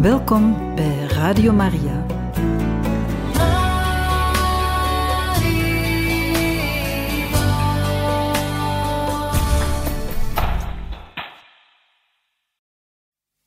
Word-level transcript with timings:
Welkom 0.00 0.74
bij 0.74 1.04
Radio 1.06 1.52
Maria. 1.52 2.06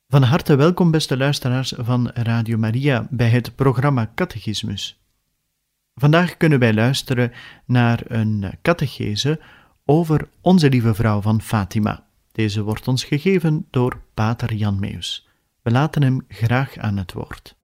Van 0.08 0.22
harte 0.22 0.56
welkom, 0.56 0.90
beste 0.90 1.16
luisteraars 1.16 1.72
van 1.76 2.08
Radio 2.08 2.58
Maria, 2.58 3.06
bij 3.10 3.28
het 3.28 3.54
programma 3.54 4.12
Catechismus. 4.14 5.00
Vandaag 5.94 6.36
kunnen 6.36 6.58
wij 6.58 6.74
luisteren 6.74 7.32
naar 7.66 8.02
een 8.04 8.52
catechese 8.62 9.40
over 9.84 10.28
Onze 10.40 10.68
Lieve 10.68 10.94
Vrouw 10.94 11.20
van 11.20 11.40
Fatima. 11.40 12.06
Deze 12.32 12.62
wordt 12.62 12.88
ons 12.88 13.04
gegeven 13.04 13.66
door 13.70 14.00
Pater 14.14 14.54
Jan 14.54 14.80
Meus. 14.80 15.28
We 15.64 15.70
laten 15.70 16.02
hem 16.02 16.24
graag 16.28 16.76
aan 16.76 16.96
het 16.96 17.12
woord. 17.12 17.56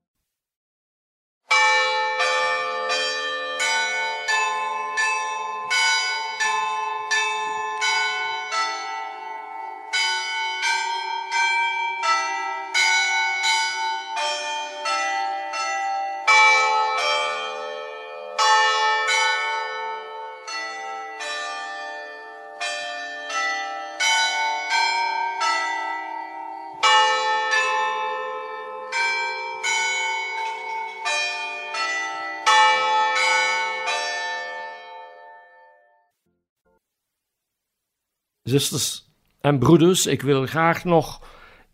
Zusters 38.51 39.05
en 39.41 39.59
broeders, 39.59 40.06
ik 40.06 40.23
wil 40.23 40.47
graag 40.47 40.84
nog 40.84 41.23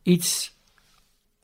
iets 0.02 0.54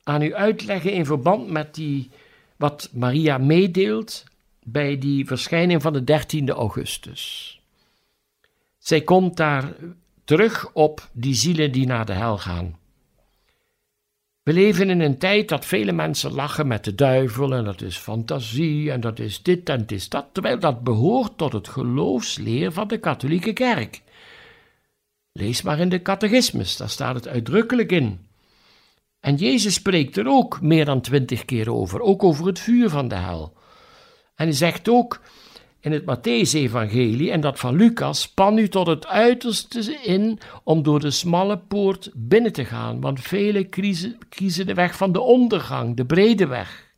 aan 0.03 0.21
u 0.21 0.35
uitleggen 0.35 0.91
in 0.91 1.05
verband 1.05 1.49
met 1.49 1.75
die, 1.75 2.09
wat 2.57 2.89
Maria 2.91 3.37
meedeelt 3.37 4.23
bij 4.63 4.97
die 4.97 5.25
verschijning 5.25 5.81
van 5.81 5.93
de 5.93 6.23
13e 6.23 6.55
augustus. 6.55 7.59
Zij 8.77 9.01
komt 9.01 9.37
daar 9.37 9.73
terug 10.23 10.71
op 10.73 11.09
die 11.11 11.33
zielen 11.33 11.71
die 11.71 11.85
naar 11.85 12.05
de 12.05 12.13
hel 12.13 12.37
gaan. 12.37 12.77
We 14.43 14.53
leven 14.53 14.89
in 14.89 14.99
een 14.99 15.17
tijd 15.17 15.49
dat 15.49 15.65
vele 15.65 15.91
mensen 15.91 16.31
lachen 16.31 16.67
met 16.67 16.83
de 16.83 16.95
duivel 16.95 17.53
en 17.53 17.63
dat 17.63 17.81
is 17.81 17.97
fantasie 17.97 18.91
en 18.91 19.01
dat 19.01 19.19
is 19.19 19.41
dit 19.41 19.69
en 19.69 19.79
dat 19.79 19.91
is 19.91 20.09
dat, 20.09 20.25
terwijl 20.31 20.59
dat 20.59 20.83
behoort 20.83 21.37
tot 21.37 21.53
het 21.53 21.67
geloofsleer 21.67 22.71
van 22.71 22.87
de 22.87 22.97
katholieke 22.97 23.53
kerk. 23.53 24.02
Lees 25.33 25.61
maar 25.61 25.79
in 25.79 25.89
de 25.89 26.01
catechismus, 26.01 26.77
daar 26.77 26.89
staat 26.89 27.15
het 27.15 27.27
uitdrukkelijk 27.27 27.91
in. 27.91 28.27
En 29.19 29.35
Jezus 29.35 29.73
spreekt 29.73 30.17
er 30.17 30.27
ook 30.27 30.61
meer 30.61 30.85
dan 30.85 31.01
twintig 31.01 31.45
keer 31.45 31.71
over, 31.71 32.01
ook 32.01 32.23
over 32.23 32.45
het 32.45 32.59
vuur 32.59 32.89
van 32.89 33.07
de 33.07 33.15
hel. 33.15 33.53
En 34.35 34.45
hij 34.45 34.55
zegt 34.55 34.89
ook 34.89 35.21
in 35.79 35.91
het 35.91 36.03
Matthäus-evangelie 36.03 37.31
en 37.31 37.41
dat 37.41 37.59
van 37.59 37.75
Lucas, 37.75 38.21
span 38.21 38.57
u 38.57 38.69
tot 38.69 38.87
het 38.87 39.07
uiterste 39.07 39.99
in 40.03 40.39
om 40.63 40.83
door 40.83 40.99
de 40.99 41.11
smalle 41.11 41.57
poort 41.57 42.09
binnen 42.13 42.53
te 42.53 42.65
gaan, 42.65 43.01
want 43.01 43.21
velen 43.21 43.69
kiezen, 44.29 44.65
de 44.65 44.73
weg 44.73 44.95
van 44.95 45.11
de 45.11 45.21
ondergang, 45.21 45.95
de 45.95 46.05
brede 46.05 46.47
weg. 46.47 46.91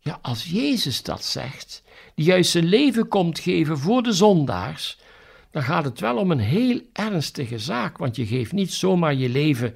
Ja, 0.00 0.18
als 0.22 0.44
Jezus 0.44 1.02
dat 1.02 1.24
zegt, 1.24 1.82
die 2.14 2.24
juist 2.24 2.50
zijn 2.50 2.64
leven 2.64 3.08
komt 3.08 3.38
geven 3.38 3.78
voor 3.78 4.02
de 4.02 4.12
zondaars, 4.12 4.98
dan 5.54 5.62
gaat 5.62 5.84
het 5.84 6.00
wel 6.00 6.16
om 6.16 6.30
een 6.30 6.38
heel 6.38 6.80
ernstige 6.92 7.58
zaak, 7.58 7.98
want 7.98 8.16
je 8.16 8.26
geeft 8.26 8.52
niet 8.52 8.72
zomaar 8.72 9.14
je 9.14 9.28
leven 9.28 9.74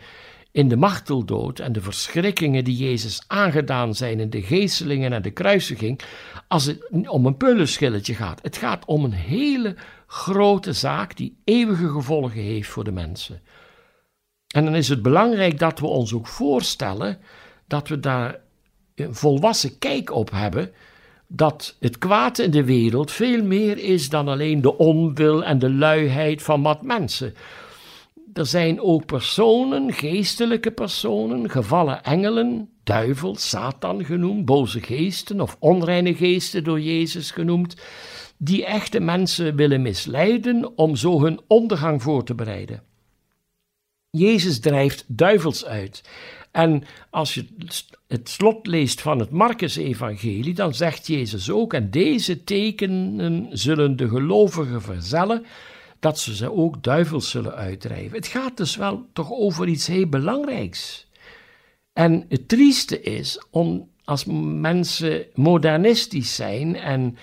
in 0.52 0.68
de 0.68 0.76
marteldood 0.76 1.58
en 1.58 1.72
de 1.72 1.80
verschrikkingen 1.80 2.64
die 2.64 2.76
Jezus 2.76 3.24
aangedaan 3.26 3.94
zijn 3.94 4.20
in 4.20 4.30
de 4.30 4.42
geestelingen 4.42 5.12
en 5.12 5.22
de 5.22 5.30
kruisiging, 5.30 6.00
als 6.48 6.64
het 6.64 7.08
om 7.08 7.26
een 7.26 7.36
pullenschilletje 7.36 8.14
gaat. 8.14 8.42
Het 8.42 8.56
gaat 8.56 8.84
om 8.84 9.04
een 9.04 9.12
hele 9.12 9.76
grote 10.06 10.72
zaak 10.72 11.16
die 11.16 11.40
eeuwige 11.44 11.88
gevolgen 11.88 12.40
heeft 12.40 12.68
voor 12.68 12.84
de 12.84 12.92
mensen. 12.92 13.42
En 14.54 14.64
dan 14.64 14.74
is 14.74 14.88
het 14.88 15.02
belangrijk 15.02 15.58
dat 15.58 15.78
we 15.78 15.86
ons 15.86 16.12
ook 16.14 16.26
voorstellen 16.26 17.18
dat 17.66 17.88
we 17.88 18.00
daar 18.00 18.40
een 18.94 19.14
volwassen 19.14 19.78
kijk 19.78 20.10
op 20.10 20.30
hebben 20.30 20.72
dat 21.28 21.76
het 21.80 21.98
kwaad 21.98 22.38
in 22.38 22.50
de 22.50 22.64
wereld 22.64 23.10
veel 23.10 23.42
meer 23.44 23.78
is 23.78 24.08
dan 24.08 24.28
alleen 24.28 24.60
de 24.60 24.76
onwil 24.76 25.44
en 25.44 25.58
de 25.58 25.72
luiheid 25.72 26.42
van 26.42 26.62
wat 26.62 26.82
mensen. 26.82 27.34
Er 28.32 28.46
zijn 28.46 28.80
ook 28.80 29.06
personen, 29.06 29.92
geestelijke 29.92 30.70
personen, 30.70 31.50
gevallen 31.50 32.04
engelen, 32.04 32.68
duivel, 32.82 33.36
Satan 33.36 34.04
genoemd, 34.04 34.44
boze 34.44 34.80
geesten 34.80 35.40
of 35.40 35.56
onreine 35.58 36.14
geesten 36.14 36.64
door 36.64 36.80
Jezus 36.80 37.30
genoemd, 37.30 37.76
die 38.36 38.64
echte 38.64 39.00
mensen 39.00 39.56
willen 39.56 39.82
misleiden 39.82 40.76
om 40.76 40.96
zo 40.96 41.22
hun 41.22 41.40
ondergang 41.46 42.02
voor 42.02 42.24
te 42.24 42.34
bereiden. 42.34 42.82
Jezus 44.10 44.60
drijft 44.60 45.04
duivels 45.06 45.64
uit. 45.64 46.02
En 46.50 46.84
als 47.10 47.34
je 47.34 47.46
het 48.06 48.28
slot 48.28 48.66
leest 48.66 49.00
van 49.00 49.18
het 49.18 49.30
Marcus-evangelie, 49.30 50.54
dan 50.54 50.74
zegt 50.74 51.06
Jezus 51.06 51.50
ook: 51.50 51.74
En 51.74 51.90
deze 51.90 52.44
tekenen 52.44 53.48
zullen 53.50 53.96
de 53.96 54.08
gelovigen 54.08 54.82
verzellen, 54.82 55.44
dat 56.00 56.18
ze 56.18 56.36
ze 56.36 56.52
ook 56.52 56.82
duivels 56.82 57.30
zullen 57.30 57.54
uitdrijven. 57.54 58.16
Het 58.16 58.26
gaat 58.26 58.56
dus 58.56 58.76
wel 58.76 59.06
toch 59.12 59.30
over 59.30 59.68
iets 59.68 59.86
heel 59.86 60.08
belangrijks. 60.08 61.06
En 61.92 62.24
het 62.28 62.48
trieste 62.48 63.00
is, 63.00 63.42
om, 63.50 63.88
als 64.04 64.24
mensen 64.60 65.26
modernistisch 65.34 66.34
zijn 66.34 66.76
en 66.76 67.16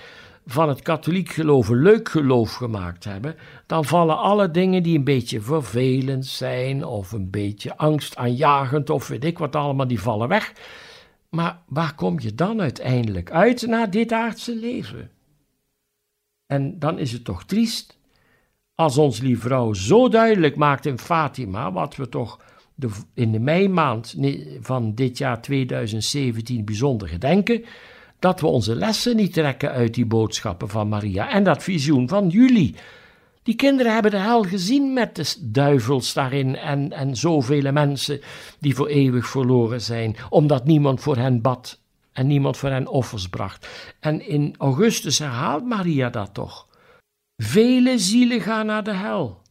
van 0.45 0.69
het 0.69 0.81
katholiek 0.81 1.29
geloof 1.29 1.69
een 1.69 1.81
leuk 1.81 2.09
geloof 2.09 2.53
gemaakt 2.53 3.03
hebben, 3.03 3.35
dan 3.65 3.85
vallen 3.85 4.17
alle 4.17 4.51
dingen 4.51 4.83
die 4.83 4.97
een 4.97 5.03
beetje 5.03 5.41
vervelend 5.41 6.25
zijn 6.25 6.85
of 6.85 7.11
een 7.11 7.29
beetje 7.29 7.77
angstaanjagend 7.77 8.89
of 8.89 9.07
weet 9.07 9.23
ik 9.23 9.37
wat 9.37 9.55
allemaal, 9.55 9.87
die 9.87 10.01
vallen 10.01 10.27
weg. 10.27 10.53
Maar 11.29 11.59
waar 11.67 11.95
kom 11.95 12.19
je 12.19 12.35
dan 12.35 12.61
uiteindelijk 12.61 13.31
uit 13.31 13.67
na 13.67 13.85
dit 13.85 14.11
aardse 14.11 14.55
leven? 14.55 15.11
En 16.45 16.79
dan 16.79 16.99
is 16.99 17.11
het 17.11 17.23
toch 17.23 17.43
triest 17.43 17.97
als 18.75 18.97
ons 18.97 19.19
lieve 19.19 19.41
vrouw 19.41 19.73
zo 19.73 20.09
duidelijk 20.09 20.55
maakt 20.55 20.85
in 20.85 20.99
Fatima, 20.99 21.71
wat 21.71 21.95
we 21.95 22.09
toch 22.09 22.39
de, 22.75 22.89
in 23.13 23.31
de 23.31 23.39
meimaand 23.39 24.15
van 24.61 24.95
dit 24.95 25.17
jaar 25.17 25.41
2017 25.41 26.65
bijzonder 26.65 27.07
gedenken, 27.07 27.63
dat 28.19 28.39
we 28.39 28.47
onze 28.47 28.75
lessen 28.75 29.15
niet 29.15 29.33
trekken 29.33 29.71
uit 29.71 29.93
die 29.93 30.05
boodschappen 30.05 30.69
van 30.69 30.87
Maria 30.87 31.29
en 31.29 31.43
dat 31.43 31.63
visioen 31.63 32.07
van 32.09 32.27
jullie. 32.27 32.75
Die 33.43 33.55
kinderen 33.55 33.93
hebben 33.93 34.11
de 34.11 34.17
hel 34.17 34.43
gezien 34.43 34.93
met 34.93 35.15
de 35.15 35.35
duivels 35.39 36.13
daarin 36.13 36.55
en, 36.55 36.91
en 36.91 37.15
zoveel 37.15 37.71
mensen 37.71 38.21
die 38.59 38.75
voor 38.75 38.87
eeuwig 38.87 39.27
verloren 39.27 39.81
zijn, 39.81 40.15
omdat 40.29 40.65
niemand 40.65 41.01
voor 41.01 41.17
hen 41.17 41.41
bad 41.41 41.79
en 42.11 42.27
niemand 42.27 42.57
voor 42.57 42.69
hen 42.69 42.87
offers 42.87 43.29
bracht. 43.29 43.67
En 43.99 44.27
in 44.27 44.55
augustus 44.57 45.19
herhaalt 45.19 45.65
Maria 45.65 46.09
dat 46.09 46.33
toch. 46.33 46.67
Vele 47.37 47.99
zielen 47.99 48.41
gaan 48.41 48.65
naar 48.65 48.83
de 48.83 48.93
hel. 48.93 49.41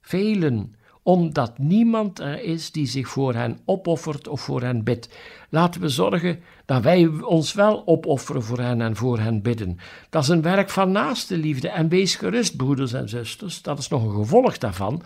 Velen 0.00 0.74
omdat 1.02 1.58
niemand 1.58 2.18
er 2.18 2.42
is 2.42 2.72
die 2.72 2.86
zich 2.86 3.08
voor 3.08 3.34
hen 3.34 3.58
opoffert 3.64 4.28
of 4.28 4.40
voor 4.40 4.62
hen 4.62 4.84
bidt. 4.84 5.08
Laten 5.48 5.80
we 5.80 5.88
zorgen 5.88 6.40
dat 6.66 6.82
wij 6.82 7.06
ons 7.06 7.52
wel 7.52 7.86
opofferen 7.86 8.42
voor 8.42 8.58
hen 8.58 8.80
en 8.80 8.96
voor 8.96 9.18
hen 9.18 9.42
bidden. 9.42 9.78
Dat 10.10 10.22
is 10.22 10.28
een 10.28 10.42
werk 10.42 10.70
van 10.70 10.92
naaste 10.92 11.36
liefde 11.36 11.68
en 11.68 11.88
wees 11.88 12.16
gerust, 12.16 12.56
broeders 12.56 12.92
en 12.92 13.08
zusters, 13.08 13.62
dat 13.62 13.78
is 13.78 13.88
nog 13.88 14.04
een 14.04 14.14
gevolg 14.14 14.58
daarvan. 14.58 15.02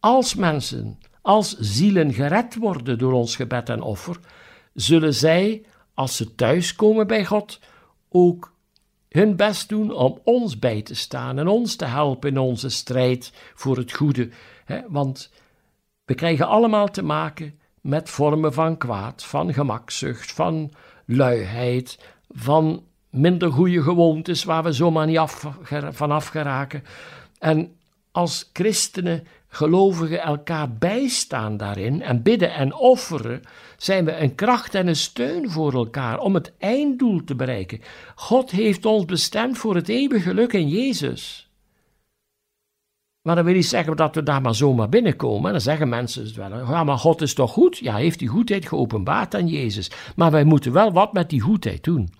Als 0.00 0.34
mensen, 0.34 0.98
als 1.22 1.56
zielen 1.58 2.12
gered 2.12 2.56
worden 2.56 2.98
door 2.98 3.12
ons 3.12 3.36
gebed 3.36 3.68
en 3.68 3.82
offer, 3.82 4.16
zullen 4.74 5.14
zij, 5.14 5.62
als 5.94 6.16
ze 6.16 6.34
thuiskomen 6.34 7.06
bij 7.06 7.24
God, 7.24 7.60
ook 8.08 8.52
hun 9.08 9.36
best 9.36 9.68
doen 9.68 9.92
om 9.92 10.18
ons 10.24 10.58
bij 10.58 10.82
te 10.82 10.94
staan 10.94 11.38
en 11.38 11.48
ons 11.48 11.76
te 11.76 11.84
helpen 11.84 12.30
in 12.30 12.38
onze 12.38 12.68
strijd 12.68 13.32
voor 13.54 13.76
het 13.76 13.92
goede 13.92 14.28
want 14.88 15.30
we 16.04 16.14
krijgen 16.14 16.46
allemaal 16.46 16.88
te 16.88 17.02
maken 17.02 17.58
met 17.80 18.10
vormen 18.10 18.52
van 18.52 18.76
kwaad, 18.76 19.24
van 19.24 19.52
gemakzucht, 19.52 20.32
van 20.32 20.72
luiheid, 21.04 21.98
van 22.28 22.84
minder 23.10 23.52
goede 23.52 23.82
gewoontes 23.82 24.44
waar 24.44 24.62
we 24.62 24.72
zomaar 24.72 25.06
niet 25.06 25.20
van 25.92 26.22
geraken. 26.22 26.84
En 27.38 27.76
als 28.12 28.50
christenen 28.52 29.26
gelovigen 29.48 30.20
elkaar 30.20 30.74
bijstaan 30.74 31.56
daarin 31.56 32.02
en 32.02 32.22
bidden 32.22 32.54
en 32.54 32.74
offeren, 32.74 33.42
zijn 33.76 34.04
we 34.04 34.16
een 34.16 34.34
kracht 34.34 34.74
en 34.74 34.86
een 34.86 34.96
steun 34.96 35.50
voor 35.50 35.72
elkaar 35.72 36.18
om 36.18 36.34
het 36.34 36.52
einddoel 36.58 37.24
te 37.24 37.34
bereiken. 37.34 37.80
God 38.14 38.50
heeft 38.50 38.86
ons 38.86 39.04
bestemd 39.04 39.58
voor 39.58 39.74
het 39.74 39.88
eeuwige 39.88 40.28
geluk 40.28 40.52
in 40.52 40.68
Jezus. 40.68 41.49
Maar 43.22 43.34
dat 43.34 43.44
wil 43.44 43.54
niet 43.54 43.66
zeggen 43.66 43.96
dat 43.96 44.14
we 44.14 44.22
daar 44.22 44.40
maar 44.40 44.54
zomaar 44.54 44.88
binnenkomen. 44.88 45.46
En 45.46 45.52
dan 45.52 45.60
zeggen 45.60 45.88
mensen 45.88 46.36
wel, 46.36 46.58
ja, 46.58 46.84
maar 46.84 46.98
God 46.98 47.22
is 47.22 47.34
toch 47.34 47.52
goed? 47.52 47.78
Ja, 47.78 47.96
heeft 47.96 48.18
die 48.18 48.28
goedheid 48.28 48.68
geopenbaard 48.68 49.34
aan 49.34 49.48
Jezus. 49.48 49.90
Maar 50.16 50.30
wij 50.30 50.44
moeten 50.44 50.72
wel 50.72 50.92
wat 50.92 51.12
met 51.12 51.30
die 51.30 51.40
goedheid 51.40 51.84
doen. 51.84 52.12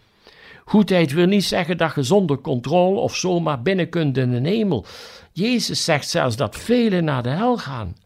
Goedheid 0.65 1.13
wil 1.13 1.27
niet 1.27 1.45
zeggen 1.45 1.77
dat 1.77 1.95
je 1.95 2.03
zonder 2.03 2.41
controle 2.41 2.99
of 2.99 3.17
zomaar 3.17 3.63
binnen 3.63 3.89
kunt 3.89 4.17
in 4.17 4.43
de 4.43 4.49
hemel. 4.49 4.87
Jezus 5.33 5.85
zegt 5.85 6.09
zelfs 6.09 6.37
dat 6.37 6.57
velen 6.57 7.05
naar 7.05 7.23
de 7.23 7.29
hel 7.29 7.59
gaan. 7.59 7.97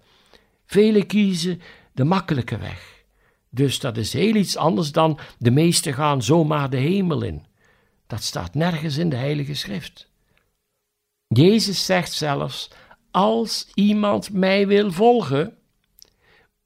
Velen 0.67 1.07
kiezen 1.07 1.61
de 1.93 2.05
makkelijke 2.05 2.59
weg. 2.59 3.05
Dus 3.51 3.81
dat 3.81 3.97
is 3.97 4.13
heel 4.13 4.35
iets 4.35 4.57
anders 4.57 4.93
dan 4.93 5.19
de 5.39 5.51
meesten 5.51 5.95
gaan 5.95 6.23
zomaar 6.23 6.71
de 6.71 6.77
hemel 6.77 7.23
in. 7.23 7.45
Dat 8.07 8.23
staat 8.23 8.55
nergens 8.55 8.97
in 8.97 9.09
de 9.09 9.17
Heilige 9.17 9.55
Schrift. 9.55 10.11
Jezus 11.27 11.85
zegt 11.85 12.13
zelfs: 12.13 12.71
Als 13.15 13.71
iemand 13.75 14.33
mij 14.33 14.67
wil 14.67 14.93
volgen, 14.93 15.57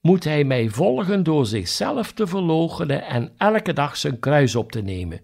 moet 0.00 0.24
hij 0.24 0.44
mij 0.44 0.68
volgen 0.68 1.22
door 1.22 1.46
zichzelf 1.46 2.12
te 2.12 2.26
verloochenen 2.26 3.06
en 3.06 3.32
elke 3.36 3.72
dag 3.72 3.96
zijn 3.96 4.18
kruis 4.18 4.54
op 4.54 4.72
te 4.72 4.80
nemen. 4.80 5.20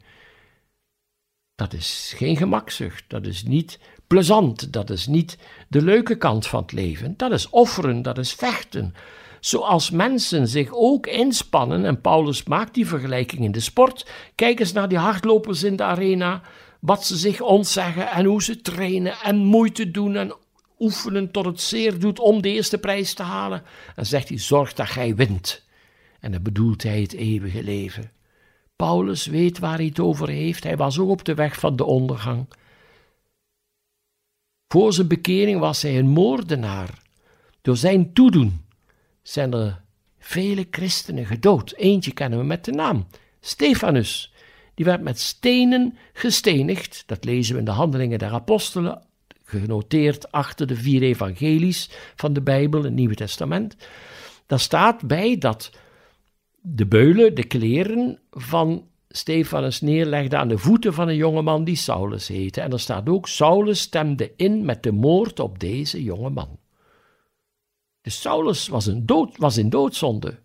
Dat 1.55 1.73
is 1.73 2.13
geen 2.17 2.37
gemakzucht, 2.37 3.05
dat 3.09 3.27
is 3.27 3.43
niet 3.43 3.79
plezant, 4.07 4.73
dat 4.73 4.91
is 4.91 5.07
niet 5.07 5.39
de 5.69 5.83
leuke 5.83 6.17
kant 6.17 6.47
van 6.47 6.63
het 6.63 6.73
leven. 6.73 7.15
Dat 7.17 7.33
is 7.33 7.51
offeren, 7.51 8.03
dat 8.03 8.19
is 8.19 8.33
vechten. 8.33 8.95
Zoals 9.41 9.91
mensen 9.91 10.49
zich 10.49 10.73
ook 10.73 11.07
inspannen, 11.07 11.85
en 11.85 12.01
Paulus 12.01 12.43
maakt 12.45 12.75
die 12.75 12.87
vergelijking 12.87 13.45
in 13.45 13.53
de 13.53 13.61
sport. 13.61 14.07
Kijk 14.35 14.61
eens 14.61 14.73
naar 14.73 14.89
die 14.89 14.99
hardlopers 14.99 15.63
in 15.63 15.77
de 15.77 15.83
arena, 15.83 16.43
wat 16.81 17.05
ze 17.05 17.17
zich 17.17 17.41
ontzeggen 17.41 18.11
en 18.11 18.25
hoe 18.25 18.43
ze 18.43 18.61
trainen 18.61 19.15
en 19.23 19.37
moeite 19.37 19.91
doen 19.91 20.17
en 20.17 20.43
oefenen 20.85 21.31
tot 21.31 21.45
het 21.45 21.61
zeer 21.61 21.99
doet 21.99 22.19
om 22.19 22.43
de 22.43 22.49
eerste 22.49 22.79
prijs 22.79 23.15
te 23.15 23.23
halen. 23.23 23.63
En 23.97 24.07
zegt 24.07 24.29
hij: 24.29 24.39
Zorg 24.39 24.73
dat 24.73 24.87
gij 24.87 25.15
wint. 25.15 25.65
En 26.21 26.33
dan 26.33 26.43
bedoelt 26.43 26.83
hij 26.83 27.01
het 27.01 27.13
eeuwige 27.13 27.63
leven. 27.63 28.11
Paulus 28.77 29.27
weet 29.27 29.59
waar 29.59 29.77
hij 29.77 29.87
het 29.87 30.01
over 30.01 30.29
heeft. 30.29 30.65
Hij 30.65 30.77
was 30.77 30.99
ook 30.99 31.09
op 31.09 31.25
de 31.25 31.35
weg 31.35 31.59
van 31.59 31.77
de 31.77 31.85
ondergang. 31.85 32.47
Voor 34.69 34.93
zijn 34.93 35.09
bekering 35.09 35.61
was 35.61 35.83
hij 35.83 35.99
een 35.99 36.09
moordenaar. 36.09 37.03
Door 37.63 37.77
zijn 37.77 38.13
toedoen 38.13 38.65
zijn 39.23 39.53
er 39.53 39.83
vele 40.19 40.67
christenen 40.71 41.27
gedood. 41.27 41.73
Eentje 41.77 42.13
kennen 42.13 42.39
we 42.39 42.45
met 42.45 42.65
de 42.65 42.73
naam: 42.73 43.07
Stefanus. 43.41 44.33
Die 44.75 44.85
werd 44.85 45.03
met 45.03 45.21
stenen 45.21 45.99
gestenigd. 46.13 47.03
Dat 47.07 47.25
lezen 47.25 47.53
we 47.53 47.59
in 47.59 47.65
de 47.65 47.71
Handelingen 47.71 48.19
der 48.19 48.33
Apostelen, 48.33 49.03
genoteerd 49.61 50.33
achter 50.33 50.67
de 50.67 50.77
vier 50.77 51.03
evangelies 51.03 51.91
van 52.17 52.33
de 52.33 52.43
Bijbel, 52.43 52.83
het 52.83 52.93
Nieuwe 52.93 53.15
Testament. 53.15 53.77
Daar 54.47 54.61
staat 54.61 55.07
bij 55.07 55.39
dat 55.39 55.71
de 56.61 56.87
beulen, 56.87 57.35
de 57.35 57.45
kleren 57.45 58.19
van 58.31 58.87
Stefanus 59.09 59.81
neerlegde 59.81 60.37
aan 60.37 60.49
de 60.49 60.59
voeten 60.59 60.95
van 60.95 61.09
een 61.09 61.17
jongeman 61.17 61.65
die 61.65 61.77
Saulus 61.77 62.29
heette. 62.29 62.61
En 62.61 62.73
er 62.73 62.81
staat 62.81 63.09
ook: 63.09 63.29
Saulus 63.29 63.81
stemde 63.81 64.33
in 64.37 64.65
met 64.65 64.83
de 64.83 64.93
moord 64.93 65.41
op 65.41 65.59
deze 65.59 66.03
jonge 66.03 66.31
man. 66.31 66.59
Dus 68.01 68.21
Saulus 68.21 68.69
was, 68.69 68.87
een 68.87 69.07
dood, 69.07 69.37
was 69.37 69.57
in 69.57 69.71
doodzonde. 69.71 70.39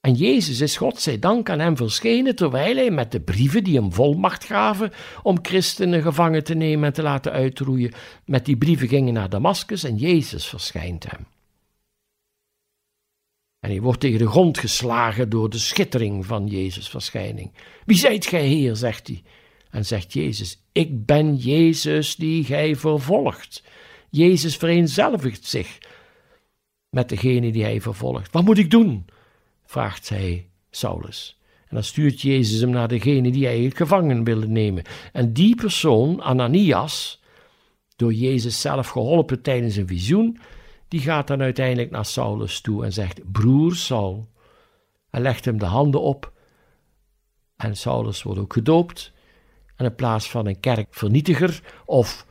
En 0.00 0.14
Jezus 0.14 0.60
is 0.60 0.76
God 0.76 1.00
zij 1.00 1.18
dank 1.18 1.50
aan 1.50 1.58
hem 1.58 1.76
verschenen, 1.76 2.36
terwijl 2.36 2.76
hij 2.76 2.90
met 2.90 3.12
de 3.12 3.20
brieven 3.20 3.64
die 3.64 3.76
hem 3.76 3.92
volmacht 3.92 4.44
gaven 4.44 4.92
om 5.22 5.38
christenen 5.42 6.02
gevangen 6.02 6.44
te 6.44 6.54
nemen 6.54 6.86
en 6.86 6.92
te 6.92 7.02
laten 7.02 7.32
uitroeien, 7.32 7.92
met 8.24 8.44
die 8.44 8.56
brieven 8.56 8.88
gingen 8.88 9.14
naar 9.14 9.28
Damascus 9.28 9.84
en 9.84 9.96
Jezus 9.96 10.46
verschijnt 10.46 11.10
hem. 11.10 11.26
En 13.60 13.70
hij 13.70 13.80
wordt 13.80 14.00
tegen 14.00 14.18
de 14.18 14.28
grond 14.28 14.58
geslagen 14.58 15.28
door 15.28 15.50
de 15.50 15.58
schittering 15.58 16.26
van 16.26 16.46
Jezus' 16.46 16.88
verschijning. 16.88 17.52
Wie 17.84 17.96
zijt 17.96 18.26
gij, 18.26 18.46
Heer? 18.46 18.76
zegt 18.76 19.06
hij. 19.06 19.22
En 19.70 19.86
zegt 19.86 20.12
Jezus: 20.12 20.62
Ik 20.72 21.06
ben 21.06 21.36
Jezus 21.36 22.16
die 22.16 22.44
gij 22.44 22.76
vervolgt. 22.76 23.62
Jezus 24.10 24.56
vereenzelvigt 24.56 25.44
zich 25.44 25.78
met 26.90 27.08
degene 27.08 27.52
die 27.52 27.62
hij 27.62 27.80
vervolgt. 27.80 28.32
Wat 28.32 28.44
moet 28.44 28.58
ik 28.58 28.70
doen? 28.70 29.06
Vraagt 29.68 30.08
hij 30.08 30.48
Saulus. 30.70 31.38
En 31.60 31.74
dan 31.74 31.84
stuurt 31.84 32.20
Jezus 32.20 32.60
hem 32.60 32.70
naar 32.70 32.88
degene 32.88 33.30
die 33.30 33.44
hij 33.44 33.70
gevangen 33.74 34.24
wilde 34.24 34.48
nemen. 34.48 34.84
En 35.12 35.32
die 35.32 35.54
persoon, 35.54 36.22
Ananias, 36.22 37.22
door 37.96 38.12
Jezus 38.12 38.60
zelf 38.60 38.88
geholpen 38.88 39.42
tijdens 39.42 39.76
een 39.76 39.86
visioen, 39.86 40.38
die 40.88 41.00
gaat 41.00 41.26
dan 41.26 41.40
uiteindelijk 41.40 41.90
naar 41.90 42.04
Saulus 42.04 42.60
toe 42.60 42.84
en 42.84 42.92
zegt: 42.92 43.32
Broer 43.32 43.74
Saul. 43.74 44.28
En 45.10 45.22
legt 45.22 45.44
hem 45.44 45.58
de 45.58 45.64
handen 45.64 46.00
op. 46.00 46.32
En 47.56 47.76
Saulus 47.76 48.22
wordt 48.22 48.40
ook 48.40 48.52
gedoopt. 48.52 49.12
En 49.76 49.84
in 49.84 49.94
plaats 49.94 50.30
van 50.30 50.46
een 50.46 50.60
kerkvernietiger 50.60 51.62
of 51.84 52.26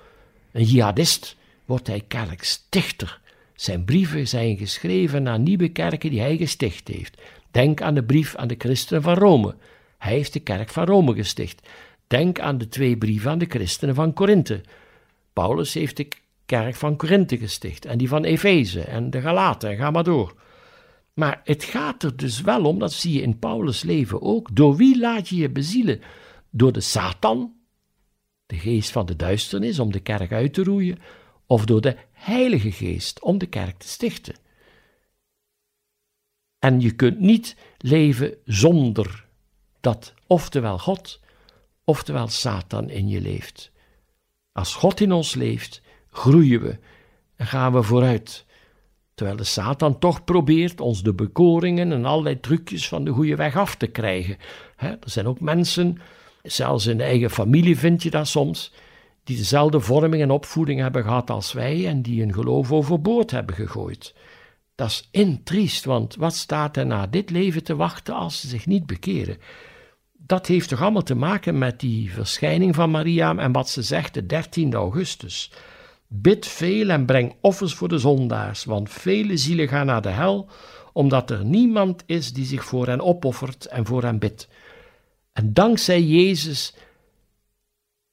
een 0.52 0.64
jihadist, 0.64 1.36
wordt 1.66 1.88
hij 1.88 2.02
kerkstichter. 2.08 3.22
Zijn 3.58 3.86
brieven 3.86 4.28
zijn 4.28 4.58
geschreven 4.58 5.24
naar 5.24 5.40
nieuwe 5.40 5.70
kerken 5.70 6.10
die 6.10 6.20
hij 6.20 6.38
gesticht 6.38 6.88
heeft. 6.88 7.22
Denk 7.52 7.82
aan 7.82 7.94
de 7.94 8.04
brief 8.04 8.36
aan 8.36 8.48
de 8.48 8.56
christenen 8.58 9.02
van 9.02 9.14
Rome. 9.14 9.56
Hij 9.98 10.14
heeft 10.14 10.34
de 10.34 10.40
kerk 10.40 10.70
van 10.70 10.86
Rome 10.86 11.14
gesticht. 11.14 11.68
Denk 12.08 12.40
aan 12.40 12.58
de 12.58 12.68
twee 12.68 12.98
brieven 12.98 13.32
aan 13.32 13.38
de 13.38 13.46
christenen 13.50 13.96
van 13.96 14.14
Korinthe. 14.14 14.62
Paulus 15.34 15.74
heeft 15.74 15.98
de 15.98 16.08
kerk 16.46 16.76
van 16.76 16.96
Korinthe 16.96 17.38
gesticht 17.38 17.86
en 17.86 17.98
die 17.98 18.08
van 18.08 18.24
Efeze 18.24 18.82
en 18.82 19.10
de 19.10 19.22
Galaten 19.22 19.70
en 19.70 19.78
ga 19.78 19.92
maar 19.92 20.04
door. 20.04 20.36
Maar 21.14 21.42
het 21.44 21.64
gaat 21.64 22.04
er 22.04 22.18
dus 22.18 22.42
wel 22.42 22.64
om, 22.64 22.80
dat 22.80 22.94
zie 22.94 23.14
je 23.14 23.22
in 23.22 23.40
Paulus' 23.40 23.84
leven 23.84 24.22
ook, 24.22 24.56
door 24.56 24.76
wie 24.76 25.00
laat 25.00 25.30
je 25.30 25.36
je 25.36 25.50
bezielen? 25.50 26.02
Door 26.50 26.72
de 26.72 26.82
Satan, 26.82 27.54
de 28.46 28.58
geest 28.58 28.92
van 28.92 29.06
de 29.06 29.16
duisternis 29.16 29.80
om 29.80 29.92
de 29.92 30.00
kerk 30.00 30.32
uit 30.32 30.54
te 30.54 30.64
roeien, 30.64 31.00
of 31.48 31.66
door 31.66 31.82
de 31.82 31.98
Heilige 32.12 32.72
Geest 32.72 33.22
om 33.22 33.38
de 33.38 33.46
kerk 33.46 33.78
te 33.78 33.88
stichten. 33.88 34.36
En 36.60 36.82
je 36.82 36.92
kunt 36.92 37.20
niet 37.20 37.56
leven 37.78 38.36
zonder 38.46 39.26
dat 39.80 40.14
oftewel 40.28 40.80
God, 40.80 41.20
oftewel 41.84 42.28
Satan 42.28 42.90
in 42.90 43.08
je 43.08 43.22
leeft. 43.22 43.72
Als 44.52 44.76
God 44.76 45.00
in 45.00 45.12
ons 45.12 45.36
leeft, 45.36 45.82
groeien 46.12 46.62
we 46.62 46.80
en 47.36 47.46
gaan 47.46 47.74
we 47.74 47.84
vooruit. 47.84 48.46
Terwijl 49.14 49.38
de 49.38 49.44
Satan 49.44 50.00
toch 50.00 50.24
probeert 50.24 50.80
ons 50.80 51.04
de 51.04 51.14
bekoringen 51.14 51.92
en 51.92 52.06
allerlei 52.06 52.40
trucjes 52.40 52.88
van 52.88 53.04
de 53.04 53.12
goede 53.12 53.36
weg 53.36 53.56
af 53.56 53.76
te 53.76 53.88
krijgen. 53.88 54.38
er 54.78 54.98
zijn 55.06 55.28
ook 55.28 55.40
mensen, 55.40 55.98
zelfs 56.44 56.86
in 56.86 56.98
de 56.98 57.04
eigen 57.04 57.30
familie 57.30 57.78
vind 57.78 58.04
je 58.04 58.10
dat 58.10 58.28
soms, 58.28 58.74
die 59.28 59.38
dezelfde 59.38 59.80
vorming 59.80 60.22
en 60.22 60.32
opvoeding 60.32 60.80
hebben 60.80 61.04
gehad 61.04 61.30
als 61.30 61.54
wij 61.54 61.88
en 61.88 62.02
die 62.02 62.20
hun 62.20 62.34
geloof 62.34 62.72
overboord 62.72 63.32
hebben 63.32 63.56
gegooid. 63.56 64.16
Dat 64.76 64.88
is 64.88 65.08
intriest, 65.12 65.86
want 65.86 66.16
wat 66.16 66.36
staat 66.36 66.78
er 66.78 66.86
na 66.86 67.08
dit 67.08 67.30
leven 67.30 67.64
te 67.64 67.76
wachten 67.76 68.14
als 68.14 68.40
ze 68.40 68.48
zich 68.48 68.66
niet 68.66 68.86
bekeren? 68.86 69.38
Dat 70.14 70.48
heeft 70.48 70.70
toch 70.70 70.82
allemaal 70.82 71.04
te 71.04 71.16
maken 71.16 71.58
met 71.58 71.80
die 71.80 72.12
verschijning 72.12 72.76
van 72.76 72.92
Maria 72.92 73.38
en 73.38 73.52
wat 73.52 73.70
ze 73.70 73.82
zegt 73.82 74.14
de 74.14 74.26
13 74.26 74.74
augustus. 74.74 75.52
Bid 76.08 76.46
veel 76.46 76.90
en 76.90 77.06
breng 77.06 77.36
offers 77.42 77.74
voor 77.74 77.88
de 77.88 77.98
zondaars, 77.98 78.66
want 78.66 78.90
vele 78.90 79.38
zielen 79.38 79.68
gaan 79.68 79.86
naar 79.86 80.02
de 80.02 80.10
hel, 80.10 80.50
omdat 80.94 81.30
er 81.30 81.46
niemand 81.46 82.04
is 82.06 82.34
die 82.34 82.46
zich 82.46 82.66
voor 82.66 82.88
hen 82.88 83.02
opoffert 83.02 83.66
en 83.66 83.86
voor 83.86 84.04
hen 84.04 84.20
bidt. 84.20 84.50
En 85.34 85.54
dankzij 85.54 86.02
Jezus 86.02 86.74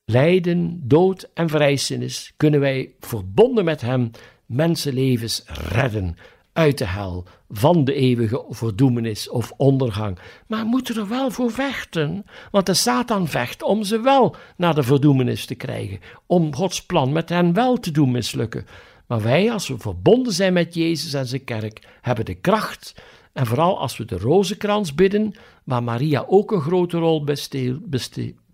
lijden, 0.05 0.81
dood 0.83 1.31
en 1.35 1.49
verrijzenis 1.49 2.33
kunnen 2.37 2.61
wij 2.61 2.95
verbonden 3.01 3.65
met 3.65 3.81
Hem 3.81 4.11
mensenlevens 4.47 5.43
redden 5.47 6.17
uit 6.53 6.79
de 6.79 6.87
hel, 6.87 7.25
van 7.49 7.85
de 7.85 7.95
eeuwige 7.95 8.45
verdoemenis 8.49 9.29
of 9.29 9.53
ondergang. 9.57 10.19
Maar 10.47 10.65
moeten 10.65 10.97
er 10.97 11.09
wel 11.09 11.31
voor 11.31 11.51
vechten, 11.51 12.25
want 12.51 12.67
de 12.67 12.75
Satan 12.75 13.29
vecht 13.29 13.63
om 13.63 13.83
ze 13.83 14.01
wel 14.01 14.37
naar 14.57 14.75
de 14.75 14.83
verdoemenis 14.83 15.47
te 15.47 15.55
krijgen, 15.55 16.01
om 16.27 16.55
Gods 16.55 16.87
plan 16.87 17.13
met 17.13 17.29
hen 17.29 17.53
wel 17.53 17.77
te 17.77 17.91
doen 17.91 18.11
mislukken. 18.11 18.67
Maar 19.07 19.23
wij, 19.23 19.53
als 19.53 19.69
we 19.69 19.79
verbonden 19.79 20.33
zijn 20.33 20.53
met 20.53 20.75
Jezus 20.75 21.13
en 21.13 21.27
zijn 21.27 21.45
kerk, 21.45 21.89
hebben 22.01 22.25
de 22.25 22.35
kracht, 22.35 22.95
en 23.33 23.47
vooral 23.47 23.79
als 23.79 23.97
we 23.97 24.05
de 24.05 24.19
rozenkrans 24.19 24.95
bidden, 24.95 25.35
waar 25.65 25.83
Maria 25.83 26.25
ook 26.29 26.53
een 26.53 26.61
grote 26.61 26.99
rol 26.99 27.25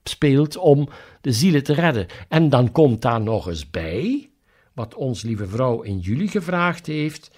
speelt 0.04 0.56
om 0.56 0.88
de 1.20 1.32
zielen 1.32 1.62
te 1.62 1.72
redden. 1.72 2.06
En 2.28 2.48
dan 2.48 2.72
komt 2.72 3.02
daar 3.02 3.20
nog 3.20 3.48
eens 3.48 3.70
bij 3.70 4.30
wat 4.74 4.94
ons 4.94 5.22
lieve 5.22 5.46
vrouw 5.46 5.82
in 5.82 5.98
juli 5.98 6.28
gevraagd 6.28 6.86
heeft, 6.86 7.30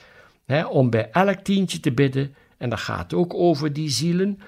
hè, 0.45 0.67
om 0.67 0.91
bij 0.91 1.11
elk 1.11 1.39
tientje 1.39 1.81
te 1.81 1.93
bidden, 1.93 2.35
en 2.59 2.71
dat 2.71 2.81
gaat 2.81 3.15
ook 3.15 3.35
over 3.35 3.73
die 3.73 3.91
zielen. 3.91 4.39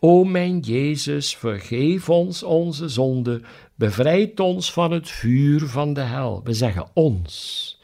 O 0.00 0.24
mijn 0.24 0.58
Jezus, 0.60 1.36
vergeef 1.36 2.08
ons 2.08 2.42
onze 2.42 2.88
zonde, 2.88 3.40
bevrijd 3.74 4.40
ons 4.40 4.72
van 4.72 4.90
het 4.92 5.08
vuur 5.08 5.66
van 5.66 5.92
de 5.92 6.00
hel. 6.00 6.40
We 6.44 6.52
zeggen 6.52 6.86
ons. 6.94 7.80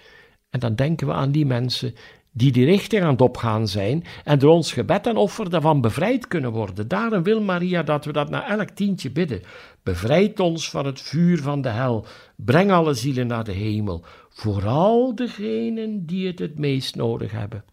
En 0.51 0.61
dan 0.61 0.75
denken 0.75 1.07
we 1.07 1.13
aan 1.13 1.33
die 1.33 1.47
mensen 1.47 1.95
die 2.37 2.53
die 2.53 2.65
richting 2.65 3.03
aan 3.03 3.11
het 3.11 3.21
opgaan 3.21 3.69
zijn 3.69 4.05
en 4.25 4.39
door 4.39 4.53
ons 4.53 4.73
gebed 4.73 5.07
en 5.07 5.17
offer 5.17 5.51
daarvan 5.51 5.81
bevrijd 5.81 6.29
kunnen 6.29 6.53
worden. 6.53 6.89
Daarom 6.89 7.23
wil 7.23 7.41
Maria 7.41 7.83
dat 7.83 8.05
we 8.05 8.13
dat 8.13 8.31
na 8.31 8.49
elk 8.49 8.69
tientje 8.69 9.11
bidden. 9.11 9.43
Bevrijd 9.83 10.41
ons 10.41 10.71
van 10.71 10.87
het 10.87 11.01
vuur 11.01 11.43
van 11.43 11.61
de 11.61 11.69
hel. 11.69 12.07
Breng 12.37 12.71
alle 12.71 12.95
zielen 12.95 13.27
naar 13.27 13.45
de 13.45 13.53
hemel. 13.53 14.05
Vooral 14.29 15.15
degenen 15.15 16.07
die 16.07 16.27
het 16.27 16.39
het 16.39 16.59
meest 16.59 16.95
nodig 16.95 17.33
hebben. 17.33 17.65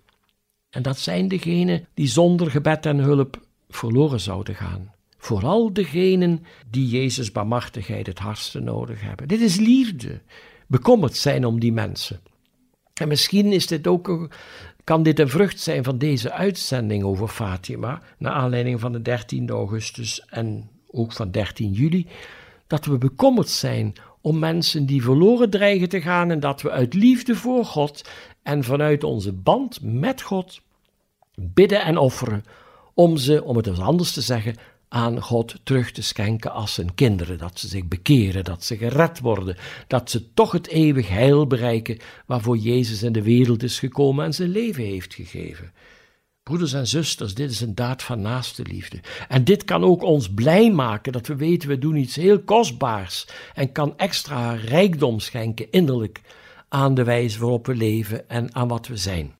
En 0.70 0.82
dat 0.82 1.00
zijn 1.00 1.28
degenen 1.28 1.88
die 1.94 2.08
zonder 2.08 2.52
gebed 2.52 2.86
en 2.86 2.98
hulp 2.98 3.42
verloren 3.70 4.20
zouden 4.20 4.56
gaan. 4.56 4.94
Vooral 5.18 5.74
degenen 5.74 6.46
die 6.70 6.88
Jezus' 6.88 7.32
barmachtigheid 7.32 8.08
het 8.08 8.20
hardste 8.20 8.60
nodig 8.60 9.02
hebben. 9.02 9.28
Dit 9.28 9.42
is 9.42 9.58
liefde. 9.58 10.22
Bekommerd 10.68 11.18
zijn 11.18 11.46
om 11.46 11.60
die 11.60 11.74
mensen. 11.74 12.20
En 12.94 13.08
misschien 13.08 13.52
is 13.52 13.68
dit 13.68 13.88
ook 13.88 14.30
kan 14.84 15.04
dit 15.04 15.20
een 15.20 15.30
vrucht 15.30 15.60
zijn 15.60 15.84
van 15.84 15.98
deze 15.98 16.32
uitzending 16.32 17.04
over 17.04 17.28
Fatima, 17.28 18.02
naar 18.18 18.34
aanleiding 18.34 18.80
van 18.80 18.92
de 18.92 19.02
13 19.02 19.50
augustus 19.50 20.26
en 20.30 20.70
ook 20.92 21.12
van 21.12 21.32
13 21.32 21.72
juli, 21.72 22.08
dat 22.68 22.86
we 22.86 22.98
bekommerd 22.98 23.50
zijn 23.50 23.94
om 24.22 24.40
mensen 24.40 24.86
die 24.86 25.04
verloren 25.04 25.50
dreigen 25.50 25.90
te 25.90 26.02
gaan 26.02 26.32
en 26.32 26.40
dat 26.40 26.62
we 26.62 26.72
uit 26.72 26.94
liefde 26.94 27.36
voor 27.36 27.66
God 27.66 28.10
en 28.44 28.64
vanuit 28.64 29.04
onze 29.04 29.32
band 29.32 29.80
met 29.82 30.22
God 30.22 30.62
bidden 31.36 31.82
en 31.82 31.98
offeren 31.98 32.44
om 32.94 33.18
ze, 33.18 33.44
om 33.44 33.56
het 33.58 33.68
eens 33.68 33.80
anders 33.80 34.14
te 34.14 34.22
zeggen, 34.22 34.56
aan 34.94 35.22
God 35.22 35.56
terug 35.64 35.92
te 35.92 36.02
schenken 36.02 36.52
als 36.52 36.74
zijn 36.74 36.96
kinderen. 36.96 37.38
Dat 37.38 37.60
ze 37.60 37.68
zich 37.68 37.88
bekeren, 37.88 38.44
dat 38.44 38.64
ze 38.64 38.78
gered 38.78 39.20
worden, 39.20 39.58
dat 39.88 40.10
ze 40.10 40.34
toch 40.34 40.52
het 40.52 40.68
eeuwig 40.68 41.10
heil 41.10 41.48
bereiken 41.48 42.00
waarvoor 42.26 42.58
Jezus 42.58 43.04
in 43.04 43.12
de 43.12 43.24
wereld 43.24 43.64
is 43.64 43.80
gekomen 43.80 44.26
en 44.26 44.34
zijn 44.34 44.50
leven 44.50 44.84
heeft 44.84 45.14
gegeven. 45.14 45.74
Broeders 46.44 46.74
en 46.74 46.88
zusters, 46.88 47.34
dit 47.34 47.52
is 47.52 47.62
een 47.62 47.76
daad 47.76 48.04
van 48.04 48.22
naaste 48.22 48.64
liefde. 48.64 49.00
En 49.28 49.44
dit 49.44 49.64
kan 49.64 49.84
ook 49.84 50.04
ons 50.04 50.34
blij 50.34 50.72
maken 50.72 51.12
dat 51.12 51.28
we 51.28 51.36
weten 51.36 51.70
we 51.70 51.78
doen 51.78 51.96
iets 51.96 52.16
heel 52.16 52.40
kostbaars 52.40 53.28
en 53.54 53.72
kan 53.72 53.98
extra 53.98 54.54
rijkdom 54.54 55.20
schenken 55.20 55.72
innerlijk 55.72 56.22
aan 56.70 56.94
de 56.94 57.04
wijze 57.04 57.40
waarop 57.40 57.66
we 57.66 57.76
leven 57.76 58.30
en 58.30 58.56
aan 58.56 58.68
wat 58.68 58.88
we 58.88 58.98
zijn. 58.98 59.40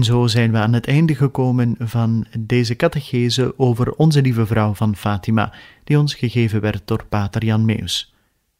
En 0.00 0.06
zo 0.06 0.26
zijn 0.26 0.52
we 0.52 0.58
aan 0.58 0.72
het 0.72 0.86
einde 0.86 1.14
gekomen 1.14 1.76
van 1.78 2.26
deze 2.38 2.76
catechese 2.76 3.58
over 3.58 3.92
Onze 3.92 4.22
Lieve 4.22 4.46
Vrouw 4.46 4.74
van 4.74 4.96
Fatima, 4.96 5.52
die 5.84 5.98
ons 5.98 6.14
gegeven 6.14 6.60
werd 6.60 6.82
door 6.84 7.04
Pater 7.04 7.44
Jan 7.44 7.64
Meus. 7.64 8.14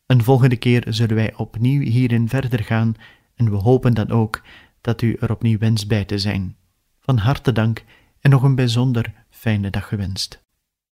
Een 0.06 0.23
volgende 0.23 0.56
keer 0.56 0.85
zullen 0.88 1.16
wij 1.16 1.35
opnieuw 1.37 1.80
hierin 1.80 2.28
verder 2.28 2.64
gaan 2.64 2.94
en 3.35 3.50
we 3.50 3.56
hopen 3.56 3.94
dan 3.94 4.11
ook 4.11 4.42
dat 4.80 5.02
u 5.02 5.16
er 5.20 5.30
opnieuw 5.30 5.59
wenst 5.59 5.88
bij 5.88 6.04
te 6.04 6.18
zijn. 6.18 6.56
Van 6.99 7.16
harte 7.16 7.52
dank 7.52 7.85
en 8.20 8.30
nog 8.30 8.42
een 8.42 8.54
bijzonder 8.54 9.12
fijne 9.30 9.70
dag 9.70 9.88
gewenst. 9.88 10.42